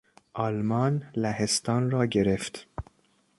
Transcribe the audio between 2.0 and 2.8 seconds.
گرفت.